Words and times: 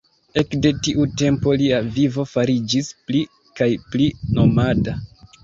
Ekde 0.41 0.69
tiu 0.85 1.03
tempo 1.21 1.53
lia 1.63 1.81
vivo 1.97 2.25
fariĝis 2.31 2.91
pli 3.05 3.23
kaj 3.61 3.69
pli 3.93 4.09
nomada. 4.41 4.99